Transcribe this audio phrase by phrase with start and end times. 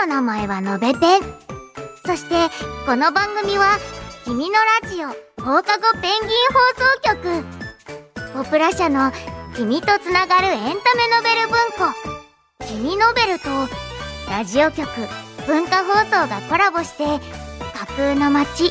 [0.00, 1.22] の名前はのべペン
[2.04, 2.34] そして
[2.84, 3.78] この番組は
[4.24, 5.08] 「君のラジオ
[5.42, 7.44] 放課後ペンギン放送局」
[8.44, 9.10] ポプラ社の
[9.56, 11.94] 「君とつながるエンタメノベル文庫」
[12.68, 13.48] 「君ノベル」と
[14.30, 14.86] ラジオ局
[15.46, 17.04] 文化放送がコラボして
[17.74, 18.70] 架空の街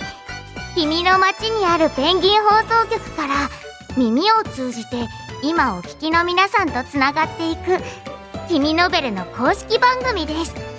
[0.75, 3.49] 君の街にあるペンギン放送局から
[3.97, 5.07] 耳を通じて
[5.41, 7.79] 今お聞きの皆さんとつながっていく
[8.47, 10.74] 「君ノベル」の公式番組です。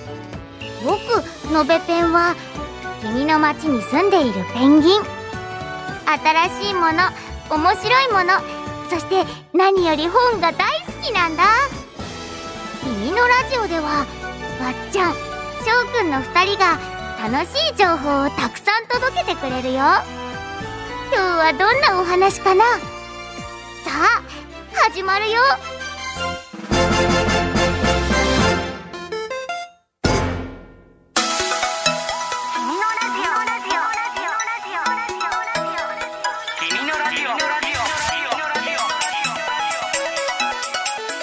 [0.84, 2.34] 僕のべペンは
[3.02, 5.02] 君の街に住んでいるペンギン。
[6.06, 7.02] 新しいもの
[7.50, 8.40] 面白いもの
[8.88, 11.44] そして何より本が大好きなんだ。
[12.82, 16.78] 君のラジオではわっちゃんしょうくんの2人が
[17.20, 19.82] 楽しい情報をたくさん届けてくれるよ。
[21.12, 22.64] 今日はどんなお話かな？
[23.84, 24.22] さあ
[24.90, 25.40] 始まるよ。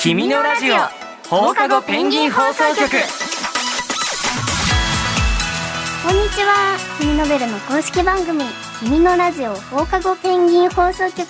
[0.04, 0.76] 君のラジオ。
[1.30, 2.90] 放課後ペンギン放送局。
[6.06, 6.78] こんにちは。
[7.00, 8.44] 君ノベルの公式番組
[8.84, 11.26] 「君のラジオ放課後ペンギン放送局」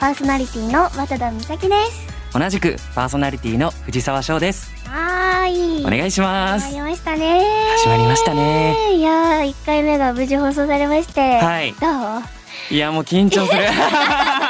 [0.00, 2.08] パーソナリティの渡田美咲です。
[2.36, 4.72] 同じくパーソナリティの藤沢翔です。
[4.88, 5.86] はーい。
[5.86, 6.66] お願いします。
[6.66, 7.44] 始まりましたね。
[7.76, 8.94] 始まりましたね。
[8.94, 11.72] いやー1回目が無事放送されまして、はい。
[11.80, 11.90] どう？
[11.90, 12.22] ま
[12.68, 13.62] いやもう緊張する。
[13.62, 13.70] だ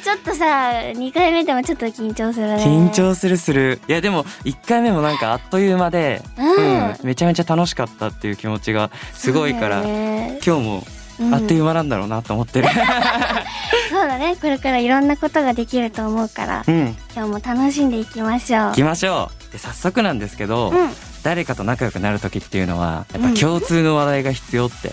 [0.00, 2.64] ちょっとさ2回目でもちょっと緊張するね。
[2.64, 3.80] 緊張するする。
[3.88, 7.06] いやでも1回目もなんかあっという間で、うん。
[7.06, 10.40] めちゃめちゃ楽しかったっていう気持ちがすごいから、ね。
[10.44, 10.84] 今日も
[11.32, 12.68] あっという間なんだろうなと思ってる。
[13.90, 14.36] そうだね。
[14.40, 16.96] これからいろんなことができると思うからうん。
[17.14, 18.62] 今日も楽しんでいきましょう。
[18.68, 19.52] 行きましょう。
[19.52, 20.90] で早速なんですけど、うん。
[21.22, 24.92] 誰かと仲良くなる時っていうのはやっぱ共通の話題が必要って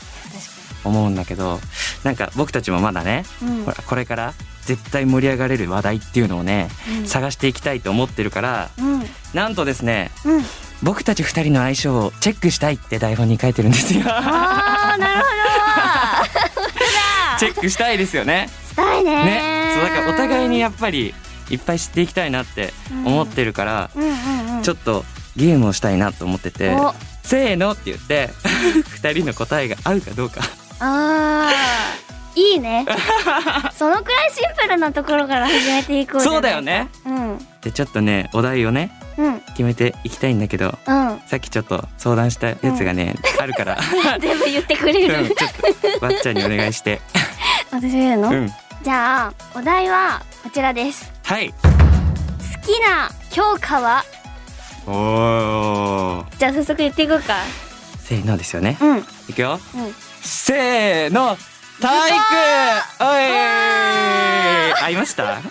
[0.83, 1.59] 思うんだけど
[2.03, 3.23] なんか僕たちもまだね、
[3.87, 4.33] これから
[4.65, 6.69] 絶対盛り上がれる話題っていうのをね、
[6.99, 7.07] うん。
[7.07, 9.03] 探していきたいと思ってるからうん。
[9.33, 10.43] なんとですねうん。
[10.81, 14.01] 僕たち二人の相性をチェックしたいって台本に書いてるんですよ。
[14.05, 15.23] あーなるほど。
[17.39, 18.49] チェックしたいですよね。
[18.69, 19.23] したいね。
[19.23, 19.71] ね。
[19.75, 21.13] そうだからお互いにやっぱり
[21.49, 22.73] いっぱい知っていきたいなって
[23.05, 23.89] 思ってるから、
[24.61, 26.93] ちょっとゲームをしたいなと思っててお
[27.23, 28.29] 「せーの」って言って
[29.01, 30.41] 二人の答えが合うかどうか。
[30.79, 32.02] あー
[32.35, 32.85] いいね。
[33.77, 36.89] そのくらいシンプルなところから始めていこうそうだよね。
[37.05, 37.47] うん。
[37.61, 39.39] でちょっとねお題をねうん。
[39.41, 41.21] 決めていきたいんだけどうん。
[41.27, 43.77] さっきちょっと相談したやつがね、あるから、
[44.19, 47.01] 全部言ってくれうん、るちょっとわっちゃんにお願いして。
[47.71, 48.51] 私言うの、うん。
[48.81, 51.11] じゃあお題はこちらです。
[51.23, 51.49] はい。
[51.51, 51.55] 好
[52.65, 54.03] きな教科は？
[54.87, 56.37] おー。
[56.37, 57.35] じゃあ早速言っていこうか。
[58.03, 58.77] せーのですよね。
[59.29, 59.59] いくよ。
[60.21, 61.37] せーの
[61.83, 62.23] 体育！
[63.01, 64.83] おい！
[64.85, 65.35] 合いました？
[65.35, 65.41] 合っ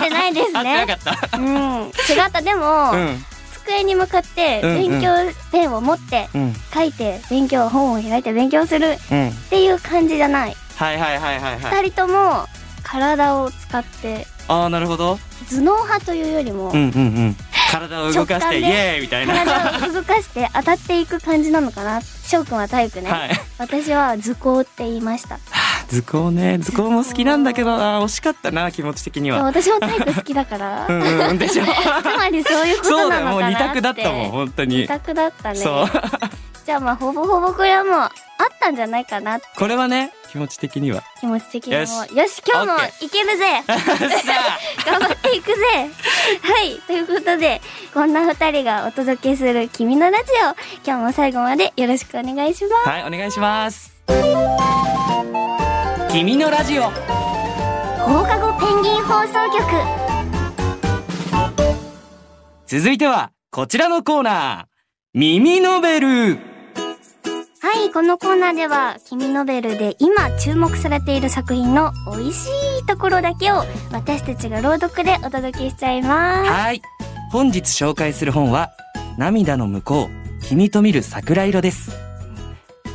[0.00, 1.36] てないです合ってねなかった。
[1.36, 1.82] うん。
[1.84, 1.90] 違
[2.26, 2.40] った。
[2.40, 3.22] でも、うん。
[3.62, 5.10] 机に向かって勉強
[5.52, 6.54] ペンを持ってうん。
[6.72, 9.28] 書いて勉強本を開いて勉強するうん。
[9.28, 10.56] っていう感じじゃない。
[10.76, 11.82] はいはいはいはいはい。
[11.82, 12.46] 二人とも
[12.82, 15.18] 体を使ってああなるほど。
[15.50, 16.88] 頭脳派というよりもうんうんう
[17.28, 17.36] ん。
[17.70, 19.34] 体を動かしてイエーイみたいな。
[19.44, 23.30] 体を動かして当たっていく感じなのかな翔くんは体育ね、はい。
[23.58, 25.38] 私は図工って言いました。
[25.88, 26.58] 図工ね。
[26.58, 29.42] 図工も好きなんだけどな惜しかったな気持ち的には。
[29.42, 30.86] 私も体育好きだから。
[30.88, 31.64] うんうんでしょ。
[32.02, 33.50] つまりそういうことそうだなのかなって。
[33.50, 33.50] よ。
[33.50, 34.76] もう二択だったもん本当に。
[34.78, 35.56] 二択だったね。
[35.56, 35.90] そう
[36.64, 38.10] じゃあまあほぼほぼこれはもうあっ
[38.58, 41.04] たんじゃないかなこれはね気持ち的には。
[41.20, 41.76] 気持ち的にも。
[41.76, 41.86] よよ
[42.26, 43.62] しし今日もいけるぜ。
[43.70, 43.76] さ
[44.84, 45.54] 頑張っていくぜ。
[46.42, 46.80] はい。
[46.88, 52.88] ということでこんな二人がお届けする「君のラジオ」今日も最後までよろしくお願いします。
[52.88, 53.94] あはいお願いします。
[56.10, 56.82] 君のラジオ。
[56.82, 59.64] 放課後ペンギン放送局。
[62.66, 64.74] 続いてはこちらのコーナー。
[65.16, 66.53] 耳ノベル
[67.64, 72.46] はいこのコーナーでは「君ノベル」で今注目されている作品の美味し
[72.82, 76.50] いところだけを私たちが朗読でお届けしちゃいます。
[76.50, 76.82] はい。
[77.32, 78.72] 本日紹介する本は
[79.16, 81.96] 涙の向こう君と見る桜色です。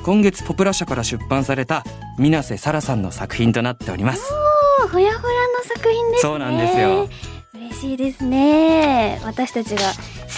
[0.03, 1.83] 今月ポプラ社から出版された
[2.19, 4.31] 水瀬沙羅さんの作品となっております。
[4.83, 6.29] おーほやほやの作品ですね。
[6.29, 7.09] そうなんですよ。
[7.55, 9.19] 嬉しいですね。
[9.23, 9.81] 私たちが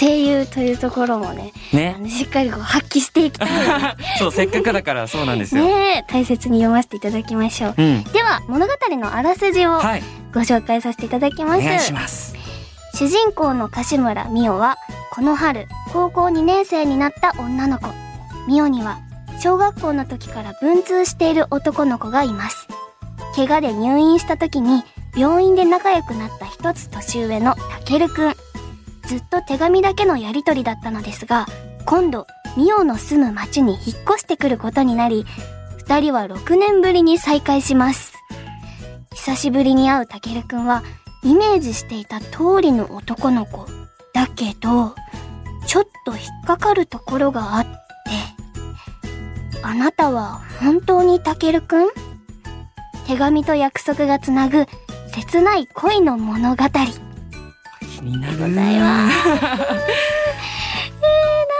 [0.01, 3.49] 声優というところもねあねのしっかりこう発揮していきたい。
[3.49, 7.75] の そうせっかくだからそうなんですよ、で ね大切に読ませていただきましょう。
[7.77, 8.03] うん。
[8.05, 10.03] では物語のあらすじをはい。
[10.33, 12.35] ご紹介させていただきます、お願いします。
[12.95, 14.77] 主人公の柏村美桜は
[15.13, 17.87] この春高校2年生になった女の子。
[18.47, 18.99] ミオには、
[19.39, 22.67] 小学校の時から文通している男の子がいます。
[23.35, 24.83] 怪我で入院した時に、
[25.15, 28.35] 病院で仲良くなった一つ年上のタケルくん。
[29.11, 31.45] ずっと手紙だけのやりとりだったのですが、
[31.85, 35.25] 今度、ミオの住む町に引っ越してくることになり、
[35.79, 38.13] 二人は6年ぶりに再会します。
[39.13, 40.81] 久しぶりに会うタケルくんは、
[41.25, 43.67] イメージしていた通りの男の子。
[44.13, 44.95] だけど、
[45.67, 47.69] ちょっと引っかかるところがあって、
[49.61, 51.89] あなたは本当にタケルくん？
[53.07, 54.67] 手紙と約束がつなぐ
[55.13, 56.63] 切ない恋の物語。
[58.01, 59.15] 気になるございます。
[59.29, 59.51] えー、な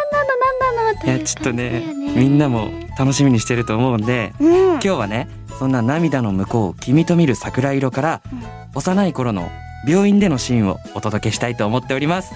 [0.07, 4.71] んなのなんなのといやちょっとね感じだよみんなも楽しみにしてると思うんでうん。
[4.73, 5.27] 今日はね
[5.59, 8.43] そんな涙の向こう君と見る桜色からうん。
[8.73, 9.49] 幼い頃の
[9.87, 12.33] 病院でのシーンをお届けしたいと思っております。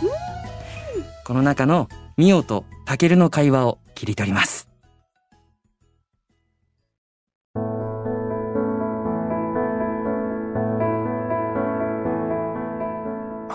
[1.25, 4.67] この中のミオとタケルの会話を切り取ります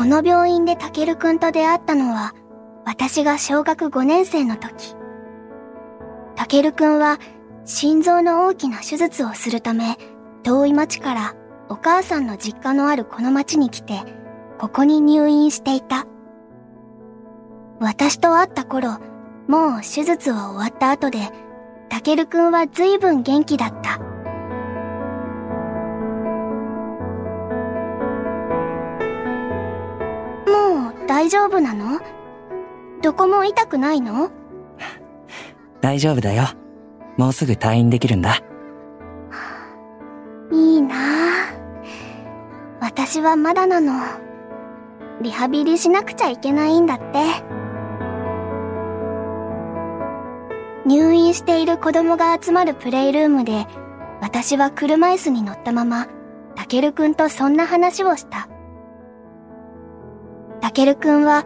[0.01, 2.33] この病院でタケルくんと出会ったのは、
[2.87, 4.97] 私が小学5年生の時。
[6.37, 7.19] タケルくんは、
[7.67, 9.99] 心臓の大きな手術をするため、
[10.43, 11.35] 遠い町から
[11.69, 14.01] お母さんの実家のあるこの町に来て、
[14.59, 16.07] ここに入院していた。
[17.79, 18.97] 私と会った頃、
[19.49, 21.29] もう手術は終わった後で、
[21.91, 24.01] タケルくんは随分元気だった。
[31.11, 32.01] 大丈夫なの？
[33.03, 34.31] どこも痛くないの？
[35.83, 36.45] 大丈夫だよ
[37.17, 38.37] もうすぐ退院できるんだ
[40.53, 40.99] いいなあ
[42.81, 43.93] 私はまだなの。
[45.21, 47.05] リハビリしなくちゃいけないんだって。
[50.87, 53.67] 入院している子供が集まるプレイルームで、
[54.21, 56.07] 私は車椅子に乗ったまま、
[56.55, 58.49] タケルくんとそんな話をした。
[60.71, 61.45] タケルくんは、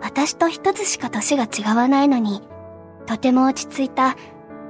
[0.00, 2.40] 私と一つしか年が違わないのに、
[3.04, 4.16] とても落ち着いた、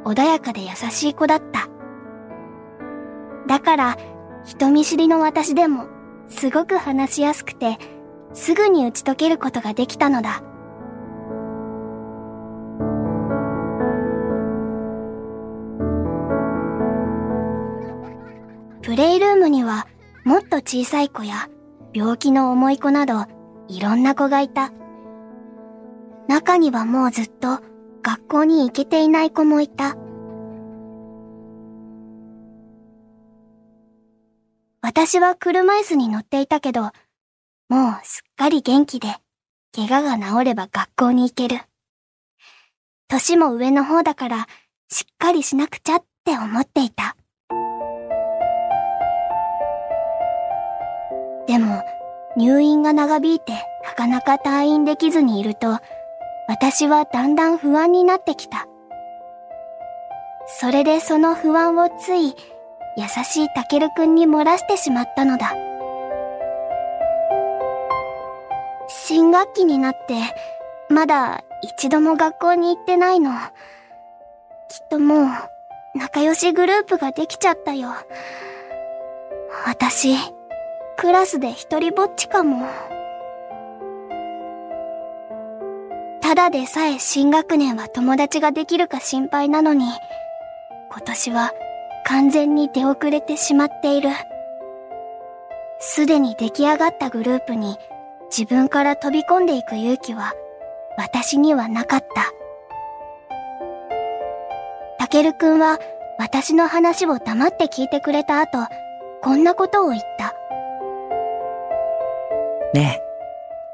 [0.07, 1.69] 穏やかで優しい子だった。
[3.47, 3.99] だから、
[4.47, 5.85] 人見知りの私でも、
[6.29, 7.77] すごく話しやすくて、
[8.33, 10.43] すぐに打ち解けることができたのだ。
[18.81, 19.87] プレイルームには、
[20.25, 21.51] もっと小さい子や、
[21.93, 23.27] 病気の重い子など、
[23.71, 24.73] いろんな子がいた。
[26.29, 27.61] 中にはもうずっと、
[28.03, 29.97] 学校に行けていない子もいた。
[34.83, 36.83] 私は車椅子に乗っていたけど、
[37.69, 39.07] もうすっかり元気で、
[39.73, 41.61] 怪我が治れば学校に行ける。
[43.07, 44.49] 年も上の方だから、
[44.91, 47.17] しっかりしなくちゃって思っていた。
[51.47, 51.85] でも、
[52.37, 53.53] 入院が長引いて
[53.85, 55.79] なかなか退院できずにいると、
[56.49, 58.67] 私はだんだん不安になってきた。
[60.47, 62.35] それでその不安をつい、
[62.97, 65.55] 優しいタケルくんに漏らしてしまったのだ。
[68.89, 70.15] 新学期になって、
[70.89, 73.33] まだ一度も学校に行ってないの。
[73.33, 75.29] きっともう、
[75.95, 77.91] 仲良しグループができちゃったよ。
[79.67, 80.17] 私、
[81.01, 82.67] クラスで一人ぼっちかも。
[86.21, 89.87] ただでさえ新学年は友達ができるか心配なのに、
[90.91, 91.55] 今年は
[92.05, 94.11] 完全に出遅れてしまっている。
[95.79, 97.79] すでに出来上がったグループに
[98.31, 100.35] 自分から飛び込んでいく勇気は
[100.99, 102.27] 私にはなかった。
[104.99, 105.79] たけるくんは
[106.19, 108.59] 私の話を黙って聞いてくれた後、
[109.23, 110.35] こんなことを言った。
[112.73, 113.05] ねえ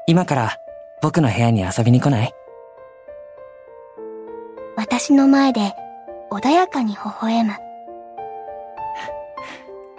[0.07, 0.57] 今から
[1.01, 2.33] 僕の部屋に遊びに来ない？
[4.75, 5.75] 私の前で
[6.31, 7.53] 穏やかに微笑む。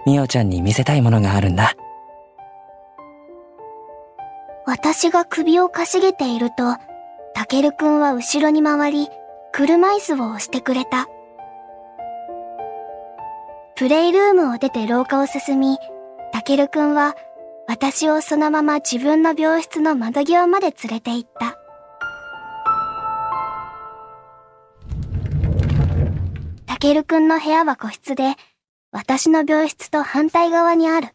[0.07, 1.75] みおちゃんに見せたいものがあるんだ
[4.67, 6.77] 私が首をかしげていると、
[7.35, 9.09] たけるくんは後ろに回り、
[9.53, 11.07] 車椅子を押してくれた。
[13.77, 15.79] プレイルームを出て廊下を進み、
[16.33, 17.15] たけるくんは
[17.69, 21.59] 私をそのまま自分の病室の窓際まで連れて行った。
[26.65, 28.37] たけるくんの部屋は個室で、
[28.91, 31.09] 私の病室と反対側にある。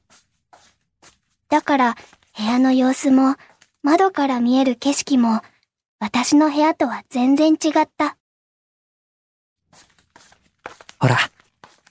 [1.49, 1.95] だから、
[2.37, 3.35] 部屋の様子も、
[3.81, 5.41] 窓から見える景色も、
[5.99, 8.15] 私の部屋とは全然違った。
[10.99, 11.17] ほら、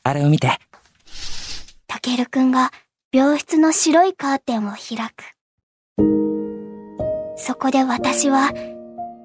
[0.04, 0.56] あれを見て。
[1.88, 2.70] たけるくんが
[3.14, 5.36] 病室の白いカーテンを開く。
[7.36, 8.52] そこで私は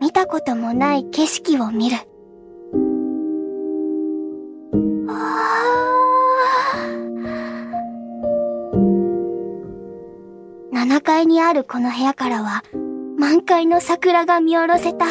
[0.01, 1.95] 見たこともない景色を見る。
[10.73, 12.63] 7階にあるこの部屋からは
[13.17, 15.05] 満開の桜が見下ろせた。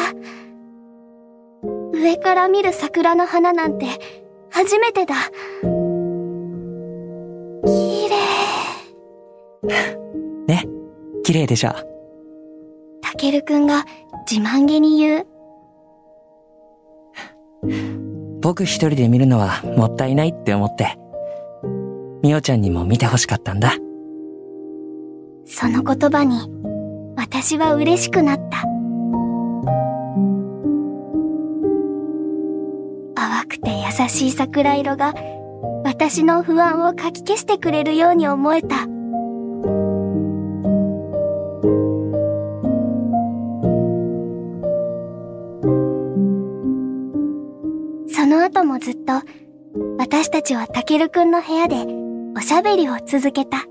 [1.93, 3.87] 上から見る桜の花なんて
[4.51, 5.15] 初めてだ。
[10.47, 10.65] ね、
[11.23, 11.71] 綺麗でしょ？
[13.01, 13.85] たけるくんが
[14.29, 15.27] 自慢げに言う。
[18.41, 20.97] 僕一人で見るのはもったいないって思って、
[22.21, 23.73] みおちゃんにも見てほしかったんだ。
[25.45, 26.49] その言葉に
[27.15, 28.63] 私は嬉しくなった。
[33.15, 35.13] 淡くて優しい桜色が
[35.83, 38.87] 私の不安をかき消してくれるように思えた。
[48.27, 49.13] の後もずっと
[49.97, 51.85] 私たちはたけるくんの部屋で
[52.35, 53.65] おしゃべりを続けた。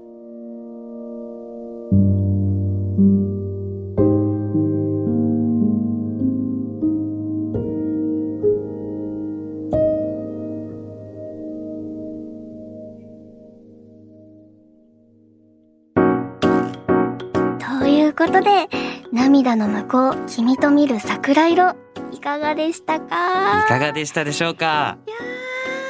[17.79, 18.69] ということで、
[19.13, 21.77] 涙の向こう、君と見る桜色、
[22.17, 23.65] いかがでしたか？
[23.67, 24.97] いかがでしたでしょうか？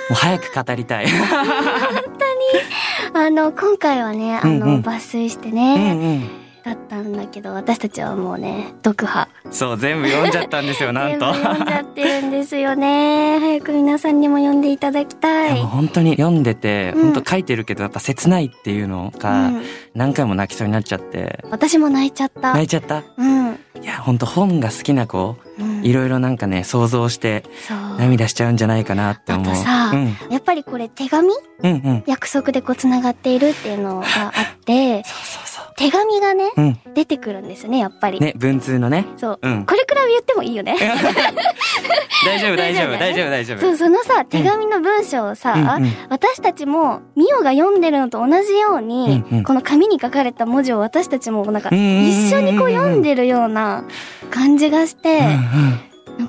[0.08, 1.06] もう早く語りたい。
[3.14, 5.94] あの、今回はね、あの、うんうん抜粋してうんね、う
[6.28, 6.62] ん。
[6.64, 9.28] だったんだけど、私たちはもうね、読破。
[9.50, 11.32] そう、全部読んじゃったんですよ、 なんと。
[11.32, 13.38] 読んじゃってるんですよね。
[13.40, 15.58] 早く皆さんにも読んでいただきたい。
[15.60, 19.62] 本当に読んでて、うん本当書いてるけどやっぱ切ないっていうのうがん、
[19.94, 22.52] 何回も泣きそうになっちゃって、私も泣いちゃった。
[22.52, 23.02] 泣いちゃった？
[23.16, 23.58] うん。
[23.82, 27.44] いや本当本が好きな子うんいろいろなんかね想像して。
[27.98, 31.28] 涙しちゃうんじゃないかなって思うあとさうんやっぱりこれ手紙？
[31.62, 34.32] うんうん約束でこう繋がっているっていうのがあっ
[34.64, 35.25] て、そう
[35.76, 36.78] 手紙がね、うん。
[36.94, 38.18] 出てくるんですね、やっぱり。
[38.20, 39.04] ね文通のね。
[39.18, 39.38] そう。
[39.42, 39.66] うん。
[39.66, 40.76] これくらい言ってもいいよね。
[42.24, 43.58] 大丈夫大丈夫大大丈夫大丈夫。
[43.60, 45.92] そう、そのさ、手紙の文章をさ、うんうん。
[46.08, 49.44] 私たちも、ミオが読んでるのと同じように、うんうん。
[49.44, 53.84] この紙に書かれた文字を私たちもなんか、一緒にこう読んでるような
[54.30, 55.80] 感じがして、うんうん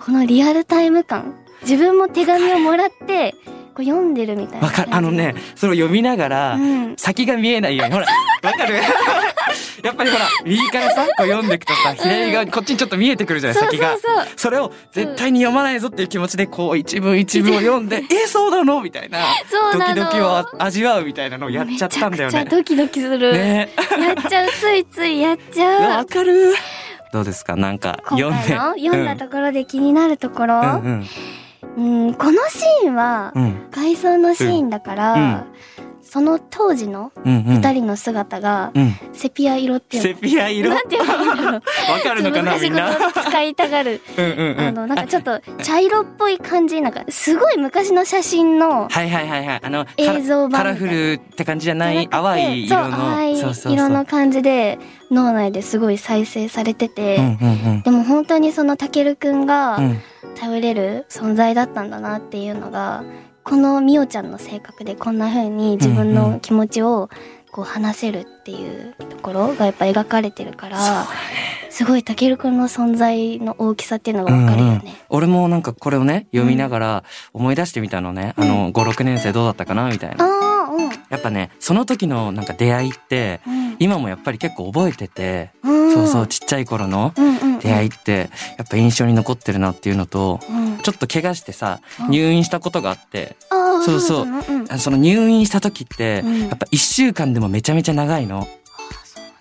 [0.05, 1.33] このリアルタイム感。
[1.61, 3.35] 自分も手紙をもらって、
[3.73, 4.89] こう読んでるみたいなわかる。
[4.91, 6.95] あのねそれを読みながら、うん。
[6.97, 8.05] 先が見えないようにほら
[8.43, 8.75] わかる？
[9.83, 13.97] やっぱりほら右からさこう読んでいくとさ左側にこっちにちょっと見えてくるじゃない先が。
[14.35, 18.81] それを絶対に読まないぞっていう気持ちでこう一文一文を読んでえそうなの？
[18.81, 19.19] みたいな。
[19.51, 19.93] ドそうなの。
[19.93, 22.45] キドキを味わうみたいなのをやっちゃったんだよね。
[22.45, 23.33] ドキドキする。
[23.33, 23.69] ね。
[23.99, 25.97] やっちゃう、ついついやっちゃう。
[25.97, 26.53] わかる。
[27.13, 27.55] どうですか？
[27.55, 28.83] なんか今読んで。
[28.83, 31.05] 読んだところで気になるところ、うん。
[31.77, 31.81] う
[32.11, 33.33] ん、このシーンは
[33.71, 35.43] 回想のシーンだから、うん
[36.09, 37.43] その当時のうんうん。
[37.57, 38.93] 二人の姿がうん。
[39.13, 40.69] セピア色っていうセピア色？
[40.69, 41.61] わなんていうの？
[41.61, 42.95] かるのかなみんな？
[43.11, 44.01] 使いたがる。
[44.17, 44.59] うんうんうん。
[44.59, 49.59] あの、なんかちょっと茶色っぽい感じ、なんかすごい昔の写真のはいはいはいはい。
[49.61, 52.91] あのカ映ラ像版カラフルって感じじゃない淡い色の。
[52.91, 53.39] そう淡い
[53.73, 54.79] 色の感じで
[55.11, 60.01] 脳内ですごい再生されてて、うんうんでも本当にそのたけるくんがうんうん。
[60.35, 63.03] 頼れる存在だったんだなっていうのが
[63.47, 67.09] このみおちゃんの性格でこんな風に自分の気持ちを
[67.51, 71.07] こう話せるっていうところがやっぱ描かれてるから、
[71.69, 74.81] すごいたけるくんの存在の大きさっていうのがわかるよね。
[74.81, 74.95] うんうん。
[75.09, 79.89] 俺もなんかこれをね読みながら思い出してみたのね、あの56年生どうだったかな？
[79.89, 80.25] みたいな。
[80.25, 80.89] うん。
[81.09, 85.93] やっぱねその時のなんか出会いってうん今もやっぱり結構覚えてて、うん。
[85.93, 87.59] そうそうちっちゃい頃のうんうんうん。
[87.59, 90.77] 出会いってやっぱ印象に残ってるなっていうのとうん。
[90.79, 92.11] ちょっと怪我してさうん。
[92.11, 94.79] 入院したことがあってああそうそう。
[94.79, 94.97] その？
[94.97, 96.39] 入院した時ってうん。
[96.47, 98.47] やっぱ1週間でもめちゃめちゃ長いの。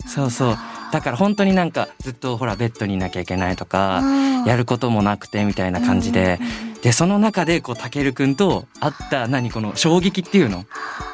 [0.06, 0.58] そうそう
[0.92, 4.02] だから本当になんかずっとほらベッドにいなきゃいけないとか
[4.46, 6.38] やることもなくてみたいな感じで、
[6.82, 10.64] でその中でこうたけるくんと会った何この衝撃っていうの？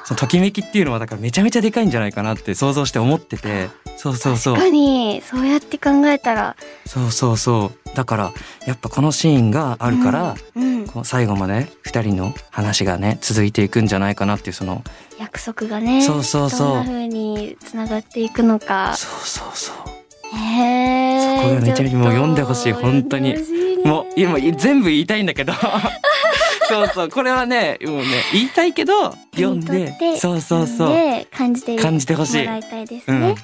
[0.04, 3.70] そのときめきっていうのはだからめちゃめちゃでかいんじゃないかなって想像して思ってて。
[3.96, 4.54] そうそうそう。
[4.54, 6.56] 確かにそうやって考えたら。
[6.86, 7.96] そうそうそう。
[7.96, 8.32] だから
[8.66, 14.82] やっぱこのシーンがあるから、うんこう最後まで2人の話がね続いていくんじゃないかなっていうその
[15.18, 16.68] 約束がねそうそうそう。
[16.68, 18.94] どんな風につながっていくのか。
[18.96, 20.36] そうそうそう。
[20.36, 23.36] へえこれめちゃめちゃもう読んでほしい本当に。
[23.84, 25.52] もう今全部言いたいんだけど。
[26.68, 27.08] そうそう。
[27.08, 30.88] これはねもうね言いたいけど読んでそうそうそう。
[30.88, 32.42] で感じて感じてほしい。
[32.42, 33.20] いたいですうん。
[33.20, 33.34] ね。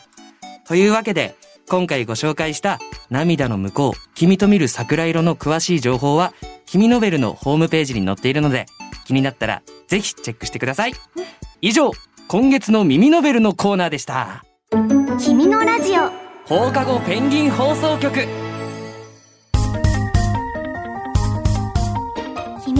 [0.67, 1.35] というわけで
[1.69, 2.79] 今回ご紹介した
[3.11, 6.33] 「涙の向こう君と見る桜色」の詳しい情報は
[6.67, 8.67] 君ノベルのホームページに載っているので
[9.07, 10.95] 気になったらぜひチェックしてください。
[11.61, 11.91] 以上
[12.29, 14.45] 今月の耳ノベルのコーナーでした。
[15.19, 16.11] 君のラジオ。
[16.47, 18.48] 放課後ペンギン放送局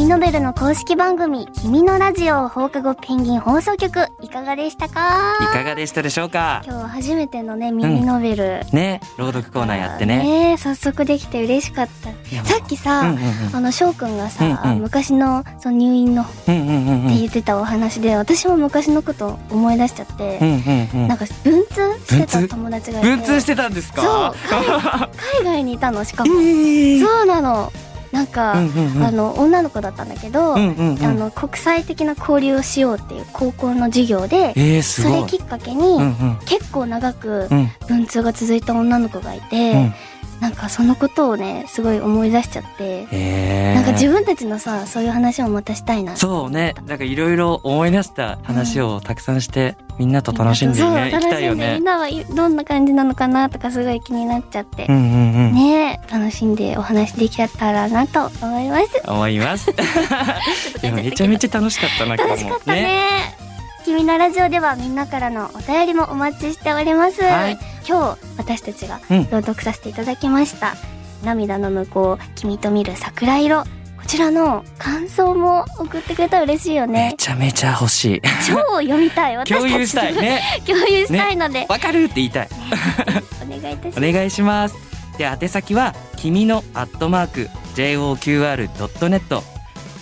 [0.09, 5.37] 君ノベルの公式番組君のラジオ放課後ペンギン放送局いかがでしたか？
[5.43, 6.63] いかがでしたでしょうか？
[6.65, 10.53] 今日は初めてのねミニノベル、ね朗読コーナーやってね。
[10.53, 12.09] ね早速できて嬉しかった。
[12.45, 13.21] さっきさ、うんうん
[13.55, 17.03] あの翔くんがさ、うんうん昔のその入院のっうんうんうんうん。
[17.03, 21.09] うんて言ってたお話で、私も昔のこと思い出しちゃってう、んうんうん。
[21.09, 23.09] なんか文通してた友達がいて。
[23.11, 24.01] 文通してたんですか？
[24.01, 27.07] そう海 海外にいたのしかも、えー。
[27.07, 27.71] そうなの
[28.13, 29.03] なんか、うんうんうん。
[29.05, 31.05] あの女の子だったんだけど、うんうんうん。
[31.05, 36.39] あの国際的な交流をしようっていう高校の授業で、えー、それきっかけに、うんうん。
[36.47, 37.71] 結構長くうん。
[37.87, 39.95] 文通が続いた女の子がいて、うん
[40.41, 43.73] なんかそのことをねすごい思い出しちゃって、え。
[43.73, 46.17] ー、なんか自分たちのさそういう話をまたしたいな。
[46.17, 46.75] そうね。
[46.87, 51.67] なんかいろいろ思い出した話をたくさんして、みんなと楽しんでそうね行きたいよね。
[51.67, 51.85] 楽しんでみん。
[51.85, 55.55] なはいどんな感じなのかなとかすごい気になっちゃって、うんうんうん。
[55.55, 59.03] ね楽しんでお話できたらなと思います。
[59.09, 59.73] 思います。
[60.81, 63.38] でもめちゃめちゃ楽しかったな楽しかったね
[63.85, 67.59] 君のラジオではみんなからのお便りもお待ちしております、はい。
[67.87, 69.25] 今日私たちがうん。
[69.31, 70.75] 朗読させていただきました、
[71.25, 73.65] 涙の向こう君と見る桜色。
[73.65, 78.23] こちらの感想も送ってくれたら嬉しいよめねちゃめちゃ欲しい。
[78.47, 79.37] 超読みたい。
[79.39, 80.43] 私たち共有したいね。
[80.67, 82.49] 共有したいので、わかるって言いたい。
[83.45, 83.99] お願いいたします。
[83.99, 84.89] お願いします。
[85.19, 89.43] で宛先は君のアットマーク JOQR.net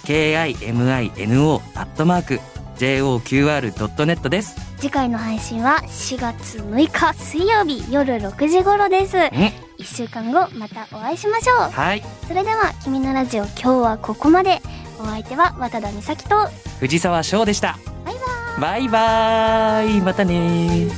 [0.05, 2.41] KIMINO アットマーク
[2.79, 4.57] JOQR.net です。
[4.79, 12.03] 次回の配信は4月6日水曜日夜6時頃です1週間後またお会いしましょうはい。
[12.29, 14.61] それでは「君のラジオ」今日はここまで
[15.01, 16.49] お相手は渡田美咲と
[16.81, 17.79] 藤沢翔でした。
[18.05, 18.19] バイバ
[18.61, 20.01] バイバイ。
[20.03, 20.89] またね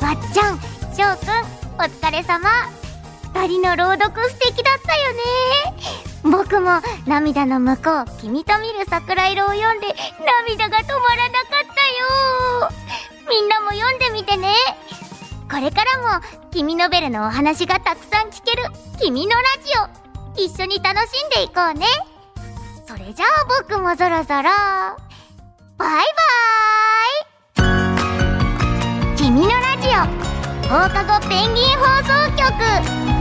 [0.00, 0.60] わっちゃん、
[0.94, 1.28] しょうくん、
[1.78, 2.48] お疲れ様。
[3.34, 6.15] 二人の朗読素敵だったよね。
[6.22, 9.88] 僕も涙の向こう、君と見る桜色を読んで
[10.46, 11.66] 涙が止まらなかっ
[12.60, 12.70] たよ。
[13.28, 14.52] みんなも読んでみてね。
[15.50, 18.64] これからも君ノベルのお話がたくさん聞ける
[19.00, 19.70] 君のラジ
[20.40, 20.44] オ。
[20.44, 21.86] 一緒に楽しんでいこうね。
[22.86, 23.28] それじゃあ
[23.60, 24.50] 僕もそろそろ、
[25.78, 27.66] バイバー
[29.14, 29.92] イ君のラジオ
[30.68, 33.15] 放課後ペンギン放送局